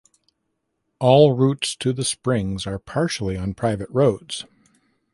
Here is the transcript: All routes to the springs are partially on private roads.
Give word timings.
All 0.97 1.33
routes 1.33 1.75
to 1.75 1.93
the 1.93 2.03
springs 2.03 2.65
are 2.65 2.79
partially 2.79 3.37
on 3.37 3.53
private 3.53 3.91
roads. 3.91 4.45